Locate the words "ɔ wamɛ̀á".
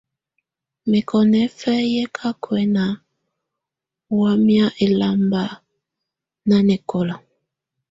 4.09-4.65